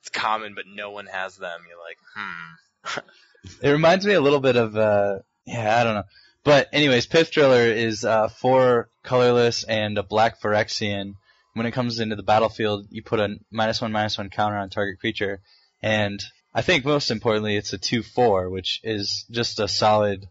[0.00, 1.60] It's common, but no one has them.
[1.68, 3.00] You're like, hmm.
[3.66, 4.76] It reminds me a little bit of.
[4.76, 6.04] Uh, yeah, I don't know.
[6.46, 11.16] But anyways, Pith Driller is uh, four colorless and a black Phyrexian.
[11.54, 14.70] When it comes into the battlefield, you put a minus one minus one counter on
[14.70, 15.40] target creature,
[15.82, 16.22] and
[16.54, 20.28] I think most importantly, it's a two four, which is just a solid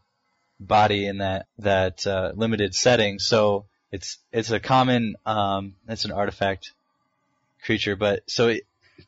[0.58, 3.20] body in that that uh, limited setting.
[3.20, 5.18] So it's it's a common.
[5.26, 6.72] Um, it's an artifact
[7.66, 8.62] creature, but so it,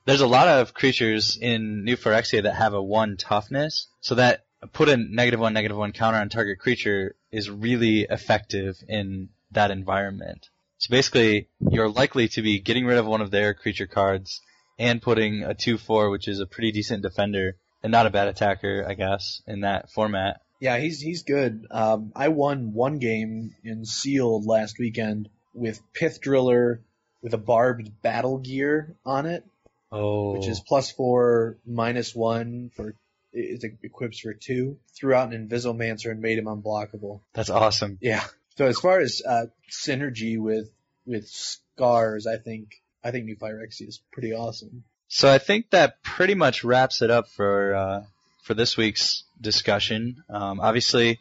[0.04, 4.44] there's a lot of creatures in New Phyrexia that have a one toughness, so that
[4.74, 9.72] put a negative one negative one counter on target creature is really effective in that
[9.72, 10.50] environment.
[10.80, 14.42] So basically, you're likely to be getting rid of one of their creature cards
[14.78, 18.86] and putting a 2-4, which is a pretty decent defender and not a bad attacker,
[18.88, 20.42] I guess, in that format.
[20.60, 21.68] Yeah, he's he's good.
[21.70, 26.82] Um, I won one game in sealed last weekend with Pith Driller
[27.22, 29.44] with a barbed battle gear on it,
[29.92, 32.96] Oh, which is plus four, minus one for
[33.34, 34.78] it it equips for two.
[34.96, 37.22] Threw out an Invisimancer and made him unblockable.
[37.34, 37.98] that's awesome.
[38.02, 38.24] Yeah.
[38.58, 40.70] So as far as uh, synergy with
[41.06, 44.84] with scars, I think I think New Phyrexia is pretty awesome.
[45.08, 48.04] So I think that pretty much wraps it up for uh,
[48.44, 50.24] for this week's discussion.
[50.30, 51.20] Um, obviously,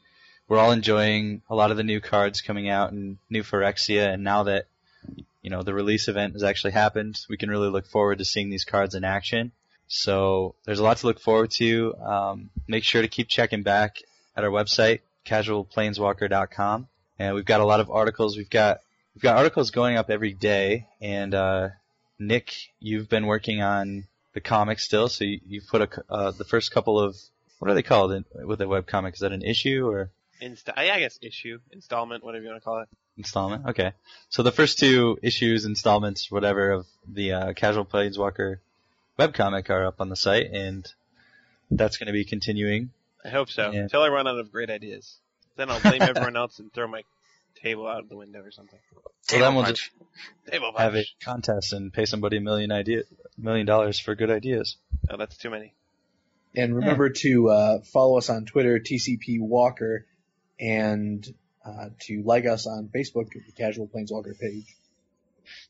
[0.49, 4.25] we're all enjoying a lot of the new cards coming out and New Phyrexia, and
[4.25, 4.67] now that
[5.43, 8.51] you know the release event has actually happened, we can really look forward to seeing
[8.51, 9.53] these cards in action.
[9.89, 11.95] So there's a lot to look forward to.
[11.97, 13.99] Um, make sure to keep checking back
[14.37, 18.37] at our website, casualplaneswalker.com, and we've got a lot of articles.
[18.37, 18.81] We've got
[19.15, 21.69] we've got articles going up every day, and uh,
[22.19, 26.45] Nick, you've been working on the comic still, so you, you've put a, uh, the
[26.45, 27.17] first couple of
[27.59, 29.15] what are they called in, with a webcomic?
[29.15, 30.11] Is that an issue or
[30.43, 32.89] Insta- I guess issue, installment, whatever you want to call it.
[33.17, 33.67] installment?
[33.69, 33.93] Okay,
[34.29, 38.59] so the first two issues, installments, whatever of the uh, Casual Planeswalker
[39.19, 40.87] webcomic are up on the site, and
[41.71, 42.91] that's going to be continuing.
[43.25, 43.71] I hope so.
[43.73, 43.81] Yeah.
[43.81, 45.19] Until I run out of great ideas.
[45.57, 47.03] Then I'll blame everyone else and throw my
[47.63, 48.79] table out of the window or something.
[49.23, 49.91] So then we'll just
[50.51, 53.03] Table have a contest and pay somebody a million idea,
[53.37, 54.77] million dollars for good ideas.
[55.11, 55.75] Oh, that's too many.
[56.55, 60.07] And remember to uh, follow us on Twitter, TCP Walker,
[60.59, 61.27] and
[61.65, 64.77] uh, to like us on Facebook, at the Casual Planeswalker page.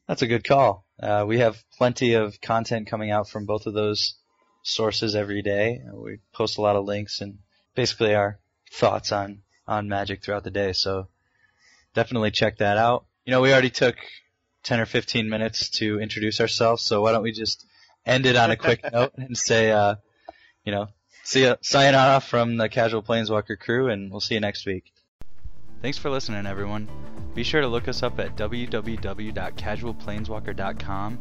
[0.08, 0.86] That's a good call.
[1.02, 4.14] Uh, we have plenty of content coming out from both of those
[4.62, 5.80] sources every day.
[5.92, 7.38] We post a lot of links and
[7.74, 8.38] basically our
[8.72, 10.72] thoughts on, on magic throughout the day.
[10.72, 11.08] So
[11.94, 13.06] definitely check that out.
[13.24, 13.96] You know, we already took
[14.64, 17.64] 10 or 15 minutes to introduce ourselves, so why don't we just
[18.04, 19.96] end it on a quick note and say, uh,
[20.64, 20.86] you know,
[21.24, 24.92] see ya, sayonara from the Casual Planeswalker crew, and we'll see you next week.
[25.82, 26.88] Thanks for listening, everyone.
[27.36, 31.18] Be sure to look us up at www.casualplaneswalker.com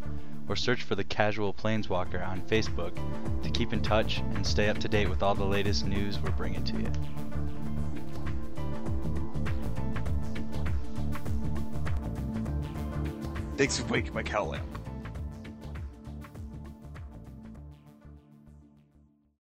[0.48, 2.98] or search for the Casual Planeswalker on Facebook
[3.44, 6.32] to keep in touch and stay up to date with all the latest news we're
[6.32, 6.90] bringing to you.
[13.58, 14.85] Thanks for waking my cow lamp.